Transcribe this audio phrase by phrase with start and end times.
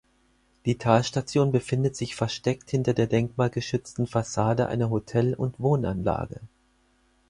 [0.65, 6.41] Die Talstation befindet sich versteckt hinter der denkmalgeschützten Fassade einer Hotel- und Wohnanlage.